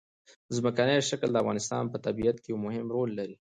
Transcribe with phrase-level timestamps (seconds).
[0.55, 3.35] ځمکنی شکل د افغانستان په طبیعت کې یو مهم رول لري.